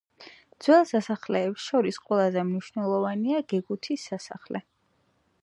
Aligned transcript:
ძველ 0.67 0.87
სასახლეებს 0.91 1.67
შორის 1.73 1.99
ყველაზე 2.07 2.45
მნიშვნელოვანია 2.49 3.45
გეგუთის 3.55 4.09
სასახლე. 4.11 4.65